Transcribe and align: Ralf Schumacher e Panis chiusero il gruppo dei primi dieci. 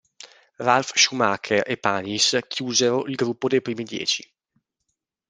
Ralf 0.57 0.93
Schumacher 0.95 1.61
e 1.69 1.77
Panis 1.77 2.35
chiusero 2.47 3.05
il 3.05 3.13
gruppo 3.13 3.47
dei 3.47 3.61
primi 3.61 3.83
dieci. 3.83 4.27